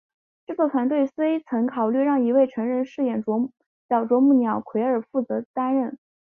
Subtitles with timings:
[0.47, 3.23] 制作团队虽曾考虑让一位成人饰演
[3.87, 5.95] 小啄木鸟奎尔负责担任。